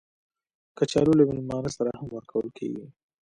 [0.77, 2.85] کچالو له میلمانه سره هم ورکول کېږي